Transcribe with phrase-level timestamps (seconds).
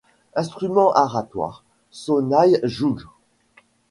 [0.33, 3.05] Instruments aratoires, sonnailles, jougs.